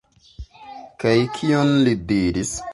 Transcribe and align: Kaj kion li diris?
Kaj 1.05 1.13
kion 1.37 1.73
li 1.89 1.97
diris? 2.13 2.59